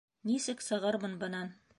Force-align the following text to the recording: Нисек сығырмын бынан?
Нисек 0.29 0.63
сығырмын 0.69 1.15
бынан? 1.25 1.53